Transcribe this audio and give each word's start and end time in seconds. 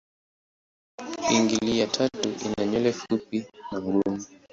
Pingili 1.27 1.79
ya 1.79 1.87
tatu 1.87 2.29
ina 2.45 2.65
nywele 2.65 2.91
fupi 2.91 3.45
na 3.71 3.81
ngumu. 3.81 4.19